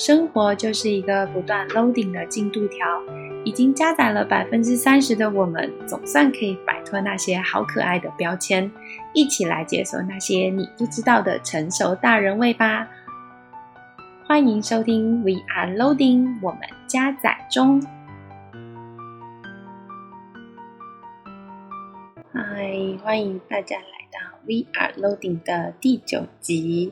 [0.00, 2.86] 生活就是一个不断 loading 的进度条，
[3.44, 8.72] 已经加载了百分之三十的我们，总算可以摆脱那些好可爱的标签，
[9.12, 12.88] 一起来解锁那些你不知道的成熟大人味吧！
[14.26, 17.82] 欢迎收听 We Are Loading，我们加载中。
[22.32, 22.72] 嗨，
[23.04, 26.90] 欢迎大家来到 We Are Loading 的第九集。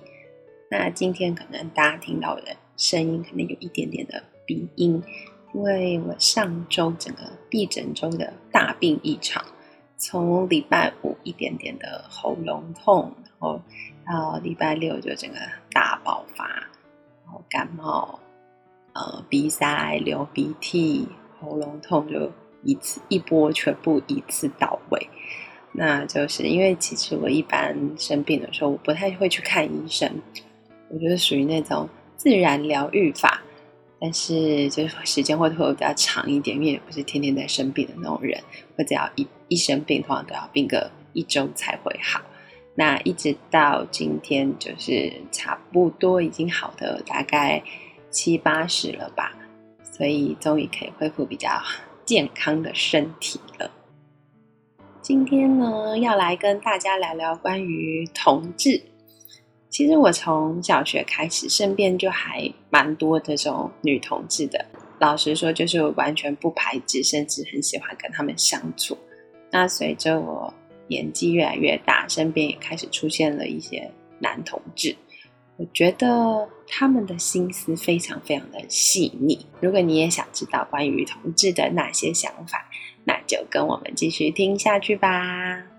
[0.70, 2.42] 那今天可能大家听到的
[2.78, 5.02] 声音可能有一点点的鼻音，
[5.52, 9.44] 因为我上周整个一整周的大病一场，
[9.98, 13.60] 从礼拜五一点点的喉咙痛，然后
[14.06, 15.36] 到礼拜六就整个
[15.72, 18.20] 大爆发，然后感冒，
[18.92, 21.08] 呃，鼻塞、流鼻涕、
[21.40, 22.30] 喉咙痛，就
[22.62, 25.08] 一次一波全部一次到位。
[25.72, 30.10] 那就是因为其实我一般生病的时候，我不太会去看医生。
[30.88, 31.86] 我觉得属于那种
[32.18, 33.42] 自然疗愈法，
[34.00, 38.38] 但是就是时间会拖得比较长一点，因为也不是天天在生病的那种人，
[38.76, 42.20] 或者要一一生病，通常都要病个一周才会好。
[42.74, 47.62] 那一直到今天，就是差不多已经好的大概
[48.10, 49.34] 七八十了吧，
[49.92, 51.50] 所以终于可以恢复比较
[52.04, 53.70] 健康的身体了。
[55.00, 58.82] 今天呢，要来跟大家聊聊关于同志。
[59.70, 64.64] 其实我从小学开始，身边就还蛮多这种女同志的。
[64.98, 68.96] 老实说，就是完全不排斥，甚至很喜欢跟他们相处。
[69.50, 70.52] 那随着我
[70.88, 74.96] 年纪越来越大，身边也开始出现了一些男同志。
[75.56, 79.46] 我觉得他们的心思非常非常的细腻。
[79.60, 82.68] 如果你也想知道关于同志的那些想法，
[83.04, 85.77] 那就跟我们继续听下去吧。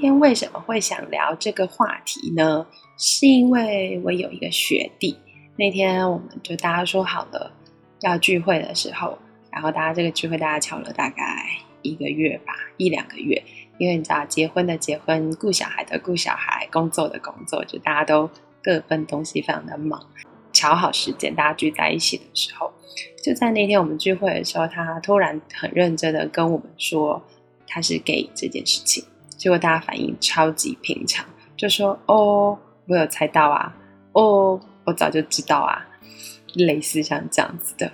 [0.00, 2.66] 天为什么会想聊这个话题呢？
[2.96, 5.16] 是因为我有一个学弟，
[5.56, 7.52] 那天我们就大家说好了
[8.00, 9.18] 要聚会的时候，
[9.52, 11.46] 然后大家这个聚会大家敲了大概
[11.82, 13.42] 一个月吧，一两个月，
[13.78, 18.28] 因为你知道结婚的结婚，顾小孩的顾小孩，工作的工作，就大家都
[18.62, 20.02] 各奔东西，非常的忙。
[20.52, 22.72] 瞧好时间，大家聚在一起的时候，
[23.22, 27.22] 就在那天我们聚会的时候，他突然很认真的跟我们说
[27.66, 29.04] 他是 gay 这件事情。
[29.40, 31.24] 结果大家反应超级平常，
[31.56, 33.74] 就说：“哦，我有猜到啊，
[34.12, 35.82] 哦，我早就知道啊。”
[36.52, 37.90] 类似像这样子的。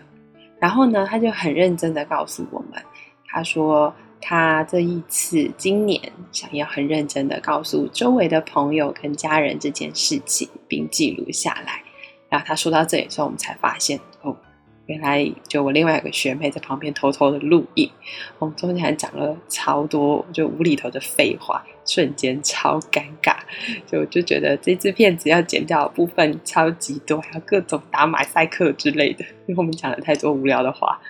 [0.59, 2.83] 然后呢，他就很认真的告诉我们，
[3.29, 6.03] 他说他这一次今年
[6.33, 11.81] 想要很认真的告诉周围的朋友跟家人这件事情，并记录下来。
[12.29, 14.01] 然后他说到这里的时候，我们才发现。
[14.87, 17.91] 原来就我另外一个学妹在旁边偷偷的录影，
[18.39, 23.37] 我们中间还讲了超多就无厘头的废话，瞬间超尴尬，
[23.85, 31.01] 就就觉得这支片子要剪掉的部分超级多，还有各种打马赛克之类的，因为我们讲了太多无聊的话。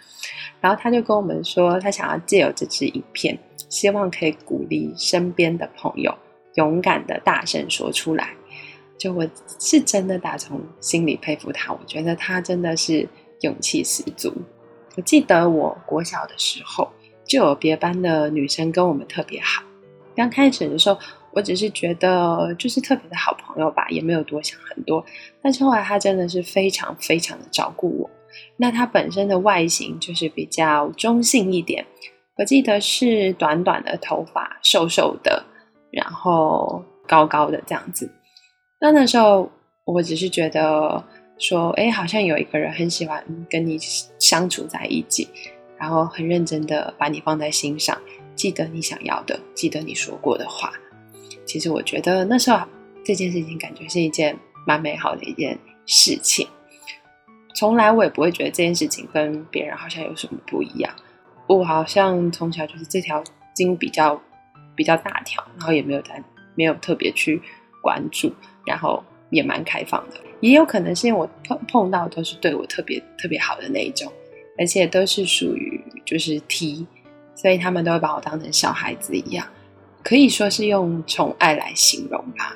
[0.58, 3.38] 然后他就跟我们说，他想要借由这支影片，
[3.68, 6.12] 希望可以鼓励身边的朋友
[6.54, 8.30] 勇敢的大声说出来。
[8.96, 9.28] 就我
[9.60, 13.06] 是真的打从心里佩服他，我觉得他真的是。
[13.40, 14.32] 勇气十足。
[14.96, 16.88] 我记得我国小的时候，
[17.24, 19.62] 就有别班的女生跟我们特别好。
[20.14, 20.98] 刚开始的时候，
[21.32, 25.04] 我只是觉得就是特别的好朋友吧，也没有多想很多。
[25.42, 28.10] 但是后来，她真的是非常非常的照顾我。
[28.56, 31.84] 那她本身的外形就是比较中性一点，
[32.38, 35.44] 我记得是短短的头发，瘦瘦的，
[35.90, 38.10] 然后高高的这样子。
[38.80, 39.50] 那那时候，
[39.84, 41.04] 我只是觉得。
[41.38, 43.78] 说，哎，好像有一个人很喜欢跟你
[44.18, 45.28] 相处在一起，
[45.78, 47.96] 然后很认真的把你放在心上，
[48.34, 50.72] 记得你想要的，记得你说过的话。
[51.44, 52.66] 其实我觉得那时候
[53.04, 54.36] 这件事情感觉是一件
[54.66, 56.46] 蛮美好的一件事情。
[57.54, 60.92] 从来我也不会觉得这件事情跟别人好像有什么不一样。
[61.46, 63.22] 我好像从小就是这条
[63.54, 64.20] 筋比较
[64.74, 66.22] 比较大条，然后也没有在
[66.54, 67.40] 没有特别去
[67.80, 68.32] 关注，
[68.66, 70.16] 然后也蛮开放的。
[70.40, 74.12] 也有可能是因为我碰碰到都是对我特别特别好的那一种，
[74.58, 76.86] 而且都是属于就是 T，
[77.34, 79.46] 所以他们都会把我当成小孩子一样，
[80.02, 82.54] 可以说是用宠爱来形容吧。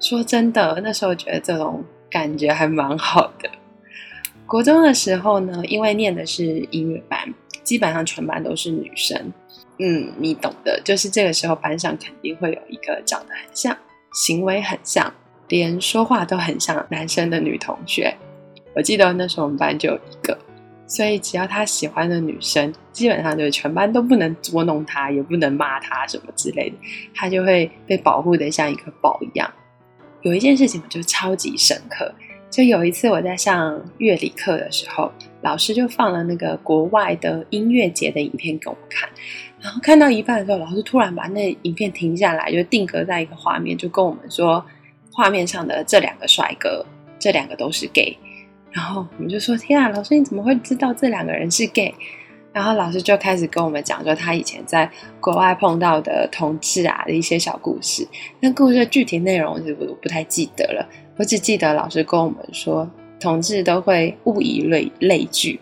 [0.00, 3.50] 说真的，那时候觉得这种感觉还蛮好的。
[4.46, 9.32] 国中的时候呢，因为念的是音乐班，基本上全班都是女生，
[9.78, 13.76] 嗯，你懂的，就是这个时候班上肯定会有一个长得很像，
[14.14, 15.12] 行为很像。
[15.50, 18.16] 连说话都很像男生的女同学，
[18.74, 20.38] 我记得那时候我们班就有一个，
[20.86, 26.76] 所以只要他喜欢的女生，基本上就是全班都不能捉弄他，也不能骂他什么之类的，
[27.14, 29.52] 他就会被保护的像一个宝一样。
[30.22, 32.14] 有一件事情我就超级深刻，
[32.48, 35.10] 就有一次我在上乐理课的时候，
[35.42, 39.08] 老师就放了那个国外的音乐节的影片给我们看，
[39.60, 44.64] 然后看到一半的时候，老师突然把那影片停下来，就定格在一个画面，就跟我们说，
[45.12, 46.84] 画面上的这两个帅哥，
[47.18, 48.16] 这两个都是 gay。
[48.72, 51.92] 然后我们就说：“天啊，老师你怎么会知道这两个人是 gay？”
[52.52, 54.90] 然后老师就开始跟我们讲说他以前在
[55.20, 58.06] 国外碰到的同志啊的一些小故事。
[58.40, 62.90] 那故事的具体内容我不不太记得了，我只记得老师跟我们说，
[63.20, 65.60] 同志都会物以类类聚，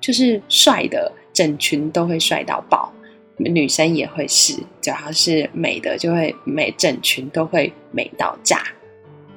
[0.00, 2.92] 就是帅的整群都会帅到爆，
[3.36, 8.62] 女生也会是，只要是美的就会美，整群都会美到炸。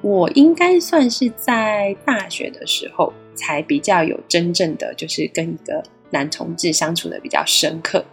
[0.03, 8.03] 我应该算是在大学的时候才比较有真正的，就是跟一个男同志相处的比较深刻。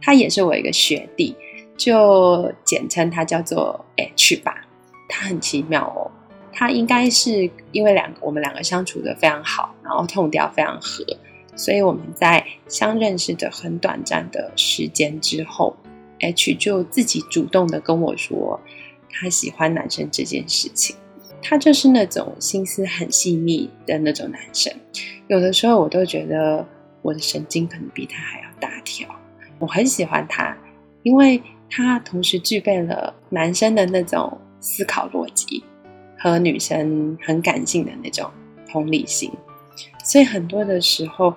[0.00, 1.34] 他也是我一个学弟，
[1.76, 4.66] 就简称他叫做 H 吧。
[5.08, 6.10] 他很奇妙哦，
[6.52, 11.04] 他应该是因为两个我们两个相处的非常好，然后 tone 调非常合，
[11.56, 15.76] 所以我们在相认识的很短暂的时间之后
[16.20, 18.60] ，H 就自己主动的跟我说
[19.10, 20.94] 他喜欢男生这件事情。
[21.42, 24.72] 他就是那种心思很细腻的那种男生，
[25.26, 26.64] 有的时候我都觉得
[27.02, 29.08] 我的神经可能比他还要大条。
[29.58, 30.56] 我很喜欢他，
[31.02, 35.62] 因为他同时具备了男生的那种思考逻辑
[36.18, 38.30] 和女生很感性的那种
[38.70, 39.30] 同理心，
[40.04, 41.34] 所以很多的时候，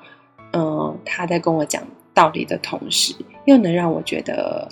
[0.53, 3.13] 嗯、他在跟我讲道理的同时，
[3.45, 4.67] 又能让我觉得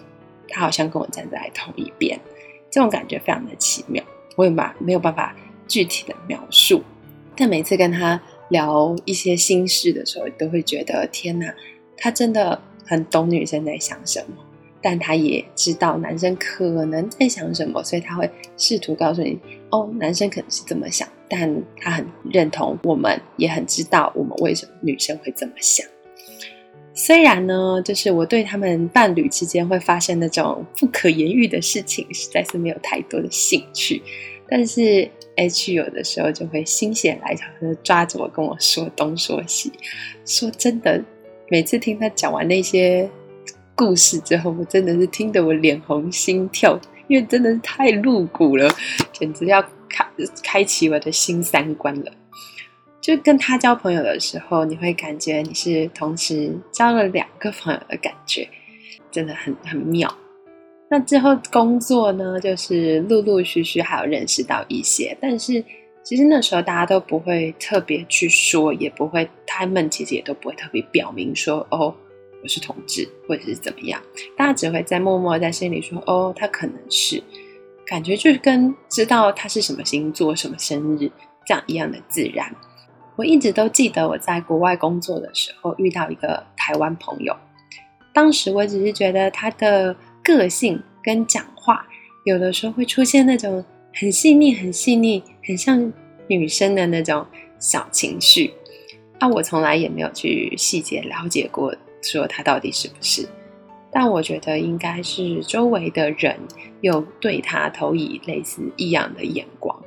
[0.48, 2.20] 他好像跟我站在同一边，
[2.70, 4.04] 这种感觉非常的奇妙。
[4.36, 5.36] 我也把没有办法
[5.68, 6.82] 具体的描述，
[7.36, 11.54] 但每次跟他聊一些心事的时候，都会觉得天哪，
[11.98, 14.36] 他真的很懂女生在想什么，
[14.82, 19.40] 但他也知道男生可能在想什么，所以他会试图告诉你，
[19.72, 25.88] 哦，男生可能是这么想，但他很认同我们，也很知道我们为什么女生会这么想。
[26.96, 34.02] 虽然呢，就是我对他们伴侣之间会发生那种不可言喻的事情，实在是没有太多的兴趣。
[34.48, 39.72] 但是 H 有的时候就会心血来潮的抓着我跟我说东说西。
[40.26, 41.04] 说真的，
[41.50, 43.10] 每次听他讲完那些
[43.74, 48.70] 故事之后，我真的是听得我脸红心跳，因为真的是太露骨了，
[49.12, 49.60] 简直要
[49.90, 50.06] 开
[50.44, 52.12] 开启我的新三观了。
[53.04, 58.48] 就跟他交朋友的时候，你会感觉你是同时交了两个朋友的感觉，
[59.12, 60.10] 真的很很妙。
[60.90, 65.62] 那之后工作呢，就是陆陆续续还有认识到一些，但是
[66.02, 71.94] 其实那时候大家都不会特别去说，也不会，他们其实也都不会特别表明说，哦，
[72.42, 74.02] 我是同志或者是怎么样，
[74.38, 77.22] 大家只会在默默在心里说，哦，他可能是，
[77.86, 81.12] 感觉就是跟知道他是什么星座、什么生日
[81.46, 82.56] 这样一样的自然。
[83.16, 87.36] 我一直都记得我在国外工作的时候遇到一个台湾朋友，
[88.12, 91.86] 当时我只是觉得他的个性跟讲话
[92.24, 93.64] 有的时候会出现那种
[93.94, 95.94] 很细腻、很细腻、很像
[96.28, 97.24] 女生的那种
[97.60, 98.52] 小情绪，
[99.20, 103.28] 啊，我从来也没有去细节了解过，说他到底是不是，
[103.92, 106.36] 但我觉得应该是周围的人
[106.82, 109.80] 有对他投以类似异样的眼光，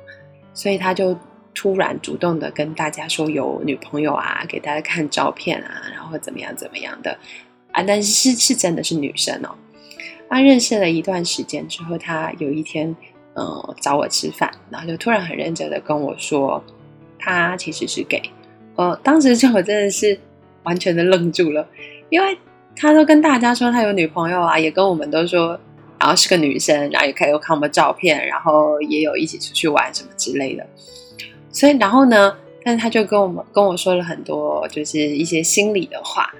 [0.53, 1.17] 所以他就。
[1.57, 7.17] 突然主动的跟大家说有女朋友啊，给大家看照片啊，然后怎么样怎么样的
[7.71, 9.49] 啊，但是是是真的是女生哦。
[10.29, 12.95] 他认识了一段时间之后，他有一天
[13.33, 16.63] 呃找我吃饭，然后就突然很认真的跟我说，
[17.17, 18.21] 他其实是给。
[18.75, 20.19] 呃，当时就我真的是
[20.61, 21.67] 完全的愣住了，
[22.11, 22.37] 因为
[22.75, 25.59] 他都跟大家说他有女朋友啊，也跟我们都说，
[25.99, 30.63] 然后是个女生，然后也可以看我们照片，然后也有一起出去玩什么之类的。
[31.57, 32.37] 所以，然后呢？
[32.63, 36.31] 但是他就跟我们跟我说了很多，就是一些心里的话，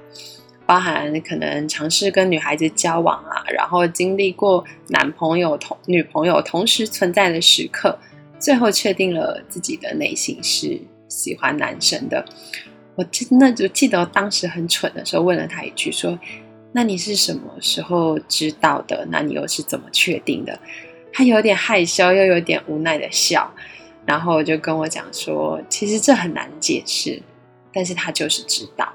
[0.66, 7.98] 包含可能尝试跟女孩子交往啊，然后经历过男朋友同女朋友同时存在的时刻，
[8.38, 12.24] 最后确定了自己的内心是喜欢男生的。
[12.96, 16.20] 我真的就记得当时很蠢的时候问了他一句说
[16.74, 19.08] ：“那你是什么时候知道的？
[19.10, 20.60] 那你又是怎么确定的？”
[21.12, 23.50] 他有点害羞，又有点无奈的笑。
[24.08, 27.22] 然后就跟我讲说，其实这很难解释，
[27.74, 28.88] 但是他就是知道。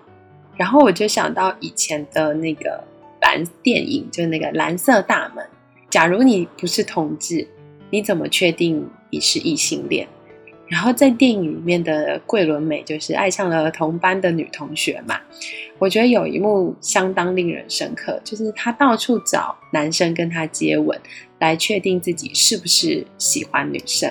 [0.56, 2.82] 然后我就想到以前的那个
[3.20, 5.46] 蓝电影，就是那个蓝色大门。
[5.90, 7.46] 假如你不是同志，
[7.90, 10.08] 你怎么确定你是异性恋？
[10.66, 15.20] 然后在电影里面的桂纶镁就是爱上了同班的女同学嘛。
[15.78, 20.98] 我觉得有一幕相当令人深刻，就是他到处找男生跟他接吻，
[21.40, 24.10] 来确定自己是不是喜欢女生。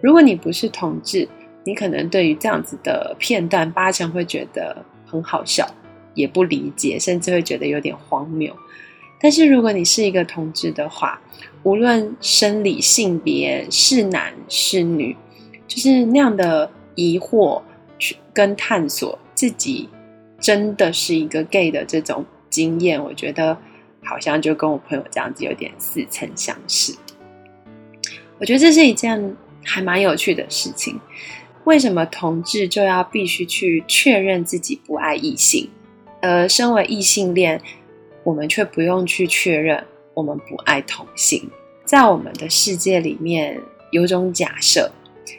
[0.00, 1.28] 如果你不是同志，
[1.64, 5.68] 你可能对于这样子的片段，八成会觉得很好笑，
[6.14, 8.54] 也不理解，甚至会觉得有点荒谬。
[9.20, 11.20] 但是如果你是一个同志的话，
[11.64, 15.16] 无论生理性别是男是女，
[15.66, 17.60] 就是那样的疑惑
[17.98, 19.88] 去跟探索自己
[20.40, 23.58] 真的是一个 gay 的这种经验，我觉得
[24.04, 26.94] 好像就跟我朋友这样子有点似曾相识。
[28.38, 31.00] 我觉得这是一件还蛮有趣的事情。
[31.64, 35.68] 为什么同志就要必须去确认自己不爱异性，
[36.22, 37.60] 而身为异性恋，
[38.24, 39.84] 我们却不用去确认
[40.14, 41.50] 我们不爱同性？
[41.84, 43.60] 在我们的世界里面，
[43.90, 44.90] 有种假设。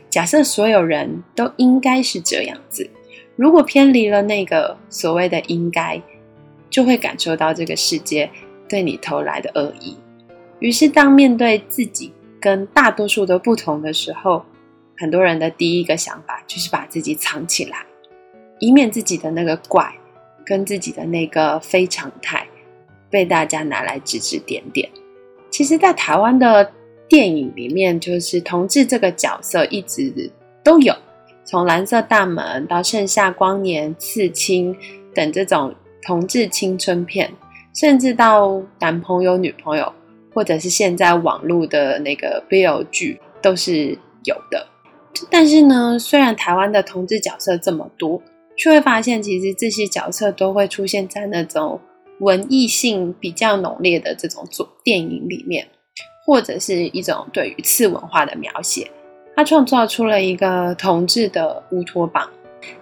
[0.09, 2.89] 假设所有人都应该是这样子，
[3.35, 6.01] 如果偏离了那个所谓的应该，
[6.69, 8.29] 就会感受到这个世界
[8.67, 9.97] 对你投来的恶意。
[10.59, 14.43] 于是，当面对自己跟大多数都不同的时候，
[14.97, 17.85] 很多人的第一个想法就是把自己藏起来，
[18.59, 19.93] 以免自己的那个怪
[20.45, 22.47] 跟自己的那个非常态
[23.09, 24.89] 被大家拿来指指点点。
[25.49, 26.71] 其实，在台湾的。
[27.09, 30.31] 电影里面就是同志这个角色一直
[30.63, 30.95] 都有，
[31.43, 34.77] 从蓝色大门到盛夏光年、刺青
[35.15, 37.33] 等这种同志青春片，
[37.73, 39.91] 甚至到男朋友、女朋友，
[40.33, 44.67] 或者是现在网络的那个 BL 剧都是有的。
[45.29, 48.21] 但是呢，虽然台湾的同志角色这么多，
[48.55, 51.79] 却会发现其实这些角色都会出现在那种
[52.19, 55.67] 文艺性比较浓烈的这种作电影里面。
[56.25, 58.87] 或者是一种对于次文化的描写，
[59.35, 62.29] 他创造出了一个同志的乌托邦。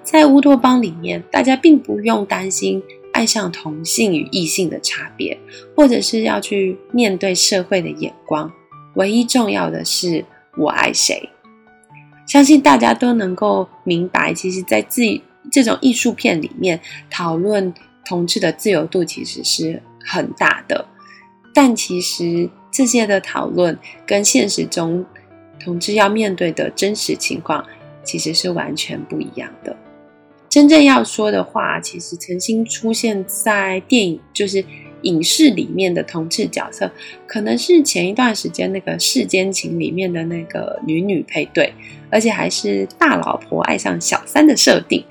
[0.03, 2.83] 在乌托邦里面，大家并不用担心
[3.17, 5.35] 爱上同性与异性的差别，
[5.75, 8.51] 或者是要去面对社会的眼光。
[8.93, 10.23] 唯一重要的是
[10.55, 11.27] 我爱谁。
[12.27, 15.01] 相信大家都能够明白，其实，在自
[15.51, 17.73] 这种艺术片里面讨论
[18.05, 20.87] 同志的自由度其实是很大的，
[21.55, 22.47] 但其实。
[22.69, 25.03] 这些的讨论跟现实中
[25.59, 27.65] 同志要面对的真实情况
[28.03, 29.75] 其实是完全不一样的。
[30.57, 34.65] 真正要说的话，其实曾经出现在电影，就是
[35.03, 36.89] 影视里面的同志角色，
[37.27, 41.71] 可能是前一段时间那个《世间情》里面的那个女女配对，
[42.09, 45.05] 而且还是大老婆爱上小三的设定。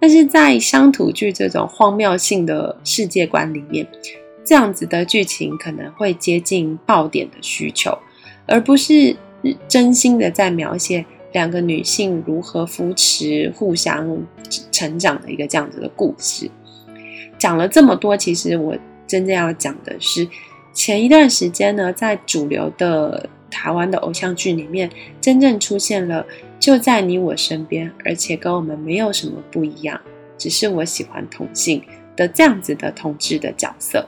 [0.00, 3.86] 但是在乡土剧这种荒谬性的世界观里面。
[4.46, 7.98] 这样子的剧情可能会接近爆点的需求，
[8.46, 9.14] 而不是
[9.68, 11.04] 真心的在描写
[11.34, 14.24] 两个女性如何扶持、互相
[14.70, 16.48] 成长的一个这样子的故事。
[17.36, 20.26] 讲了这么多，其实我真正要讲的是，
[20.72, 24.88] 前一段时间呢，在主流的台湾的偶像剧里面，
[25.20, 26.24] 真正出现了
[26.60, 30.00] 就在你我身边，而且跟我们没有什么不一样，
[30.38, 31.82] 只是我喜欢同性
[32.14, 34.06] 的这样子的同志的角色。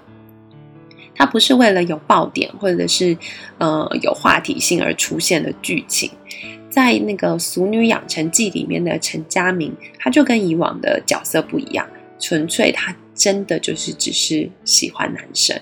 [1.17, 3.17] 它不是为了有爆点或者是
[3.59, 6.09] 呃有话题性而出现的剧情，
[6.77, 15.59] 在那个《俗女养成记》里面的陈家明，他就跟以往的角色不一样，纯粹他真的就是只是喜欢男生。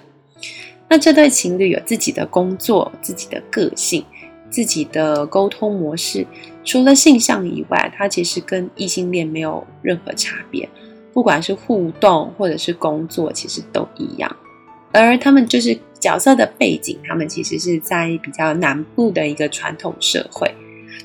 [0.88, 4.04] 那这对情侣有自己的工作、自己的个性、
[4.50, 6.26] 自己的沟通模式，
[6.64, 10.68] 除了性向以外，他其实跟异性恋没有任何差别，
[11.12, 14.36] 不管是互动或者是工作，其实都一样。
[14.90, 20.52] 而他们就是角色的背景，他们其实是在比较南部的一个传统社会，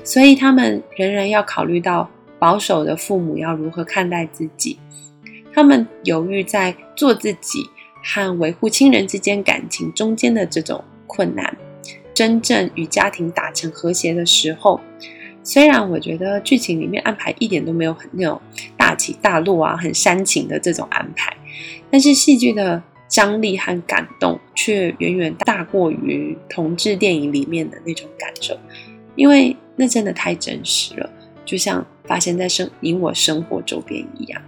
[0.02, 4.78] 所以他们仍然要考虑到保守的父母要如何看待自己，
[5.52, 7.68] 他们犹豫在做自己
[8.02, 11.56] 和维护亲人之间感情中间的这种困难，
[12.14, 14.80] 真正与家庭达成和谐的时候，
[15.42, 18.40] 虽然我觉得剧情里面安排一点都没有很那种
[18.76, 21.36] 大起大落啊，很煽情的这种安排，
[21.90, 22.82] 但是戏剧的。
[23.10, 28.56] 张力和感动却远远大过于同志电影里面的那种感受，
[29.16, 31.08] 因为那真的太真实了，
[31.46, 34.42] 就像发生在生你我生活周边一样。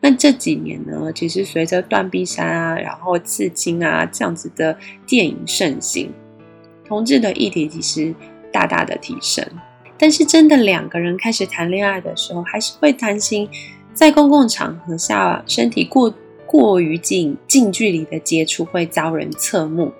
[0.00, 4.76] 那这几年呢，其实随着断臂山啊，然后刺青啊这样子的
[5.06, 6.12] 电影盛行，
[6.86, 8.14] 同志的议题其实
[8.52, 9.42] 大大的提升。
[9.96, 13.48] 但是真的两个人开始谈恋爱的时候，还是会担心
[13.94, 16.14] 在公共场合下身体过。
[16.52, 19.92] 过于近近距离的接触会遭人侧目。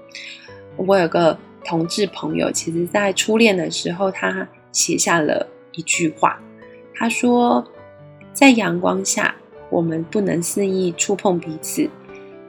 [0.77, 6.41] 我有个同志朋友，其实在初恋的时候，他写下了一句话，
[6.95, 7.65] 他说
[8.33, 9.35] ：“在阳光下，
[9.71, 11.89] 我们不能肆意触碰彼此，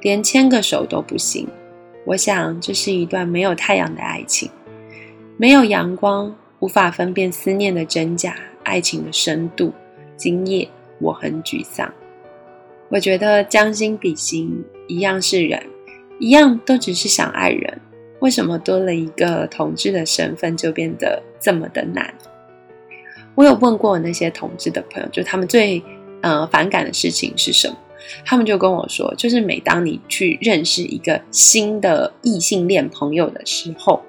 [0.01, 1.47] 连牵个手都不行。”
[2.03, 4.49] 我想，这是一段没有太阳的爱情，
[5.37, 9.71] 没有阳光，无法分辨思念的真假，爱情的深度。
[10.17, 10.67] 今夜
[10.99, 11.93] 我很沮丧。
[12.89, 15.63] 我觉得将心比心，一样是人，
[16.19, 17.79] 一样都只是想爱人，
[18.21, 22.13] 为什么多了一个同志的身份就变得这么的难？
[23.35, 25.81] 我有问过那些同志的朋友，就他们最
[26.21, 27.75] 呃反感的事情是什么？
[28.25, 34.01] 他们就跟我说，就是每当你去认识一个新的异性恋朋友的时候，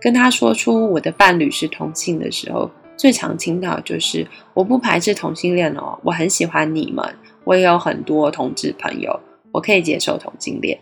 [0.00, 7.04] 跟他说出我的伴侣是同性的时候，最常听到就是我不排斥同性恋哦，我很喜欢你们。
[7.44, 9.18] 我也有很多同志朋友，
[9.50, 10.78] 我可以接受同性恋。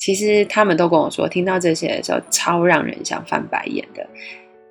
[0.00, 4.04] 其实他们都跟我说，听到这些的时候，超让人想翻白眼的。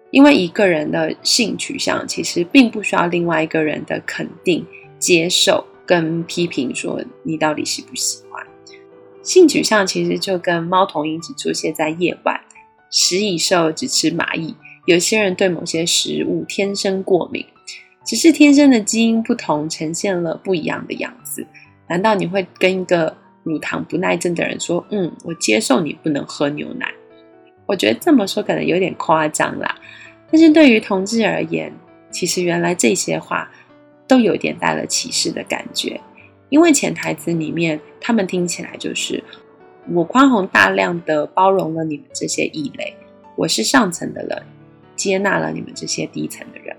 [0.09, 4.65] 因为一个人的性取向，其实并不需要另外一个人的肯定、
[4.97, 8.43] 接受跟批评，说你到底喜不喜欢。
[9.21, 12.41] 性取向其实就跟猫头鹰只出现在夜晚，
[12.89, 14.55] 食蚁兽只吃蚂蚁，
[14.87, 17.45] 有些人对某些食物天生过敏。
[18.03, 21.45] 只是天生的基因不同，呈现了不一样的样子。
[21.87, 26.91] 难道你会跟一个乳糖不耐症的人说：“嗯，我接受你不能喝牛奶？”
[27.65, 29.75] 我觉得这么说可能有点夸张啦。
[30.31, 31.73] 但是对于同志而言，
[32.11, 33.49] 其实原来这些话
[34.07, 35.99] 都有点带了歧视的感觉，
[36.49, 39.23] 因为潜台词里面，他们听起来就是
[39.91, 42.95] 我宽宏大量的包容了你们这些异类，
[43.35, 44.43] 我是上层的人，
[44.95, 46.75] 接纳了你们这些低层的人。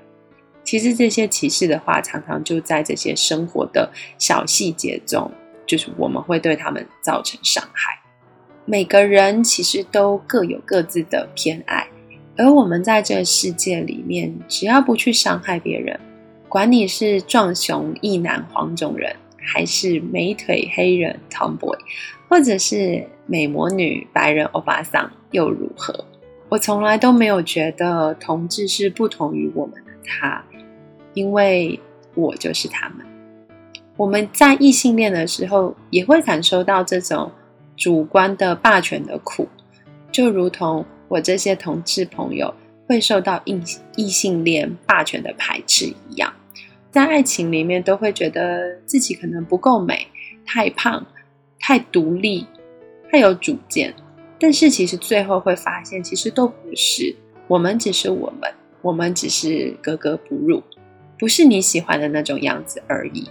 [0.63, 5.31] 其实这些歧视的话，常常就在这些生活的小细节中，
[5.71, 7.97] 就是我们会对他们造成伤害。
[8.65, 11.87] 每个人其实都各有各自的偏爱，
[12.37, 16.01] 而我们在这世界里面，只要不去伤害别人，
[16.49, 21.79] 管你是壮熊异男黄种人，还是美腿黑人 Tomboy，
[22.29, 26.05] 或者是美魔女白人欧巴桑，又如何？
[26.49, 30.45] 我从来都没有觉得同志是不同于我们的他。
[31.15, 31.79] 因为
[32.15, 33.05] 我就是他们，
[34.01, 37.31] 我们在异性恋的时候也会感受到这种
[37.77, 39.47] 主观的霸权的苦，
[40.11, 42.55] 就如同我这些同志朋友
[42.89, 43.61] 会受到异
[43.97, 46.33] 异性恋霸权的排斥一样，
[46.91, 50.07] 在爱情里面都会觉得自己可能不够美、
[50.47, 51.07] 太胖、
[51.59, 52.47] 太独立、
[53.13, 53.93] 太有主见，
[54.39, 57.15] 但是其实最后会发现，其实都不是，
[57.47, 60.63] 我们只是我们，我们只是格格不入。
[61.19, 63.29] 不是你喜欢的那种样子而已。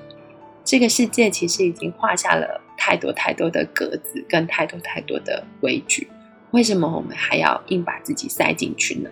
[0.69, 6.07] 这个世界其实已经画下了太多太多的格子，跟太多太多的规矩。
[6.51, 9.09] 为什么我们还要硬把自己塞进去呢？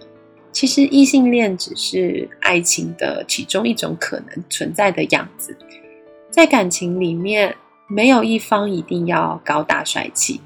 [0.52, 5.58] 其实异性恋只是爱情的其中一种可能存在的样子。
[6.30, 7.56] 在感情里面，
[7.88, 10.40] 没有一方一定要高大帅气，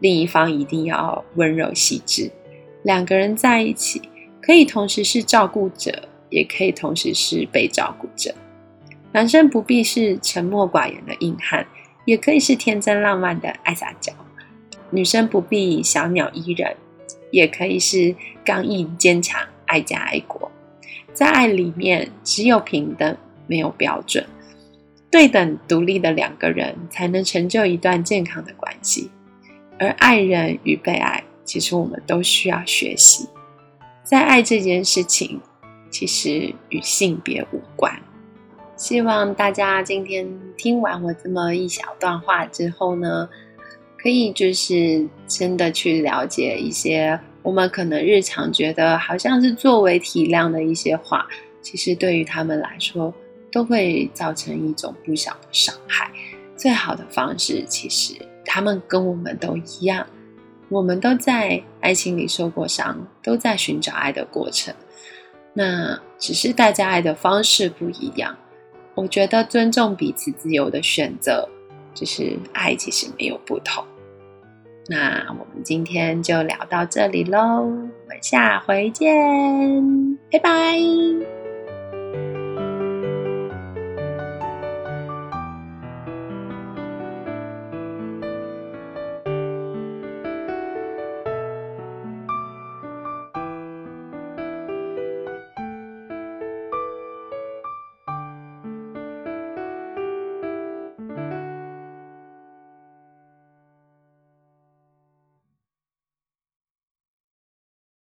[0.00, 2.30] 另一方一定要温柔细致。
[2.82, 4.02] 两个人在一起，
[4.42, 6.06] 可以同时是照顾者。
[6.28, 8.34] 也可以同时是被照顾者。
[9.12, 11.66] 男生不必是沉默寡言的硬汉，
[12.04, 14.12] 也可以是天真浪漫的爱撒娇；
[14.90, 16.76] 女生不必小鸟依人，
[17.30, 20.50] 也可以是刚毅坚强、爱家爱国。
[21.12, 23.16] 在爱里面，只有平等，
[23.46, 24.26] 没有标准。
[25.10, 29.10] 对等独立的两个人，才能成就一段健康的关系。
[29.78, 33.26] 而爱人与被爱，其实我们都需要学习。
[34.02, 35.40] 在爱这件事情。
[35.90, 37.90] 其实与性别无关。
[38.78, 40.24] 希望大家今天
[40.56, 43.28] 听完我这么一小段话之后呢，
[44.00, 51.26] 可以就是真的去了解一些我们可能日常觉得好像是作为体谅的一些话，
[51.60, 53.12] 其实对于他们来说
[53.50, 56.08] 都会造成一种不小的伤害。
[56.54, 58.14] 最好的方式，其实
[58.44, 60.06] 他们跟我们都一样，
[60.68, 64.72] 我们都在爱情里受过伤，都在寻找爱的过程。
[65.52, 68.36] 那只是大家爱的方式不一样，
[68.98, 71.48] 我觉得尊重彼此自由的选择，
[71.94, 73.84] 就是爱其实没有不同。
[74.88, 81.37] 那我们今天就聊到这里喽，我们下回见，拜拜。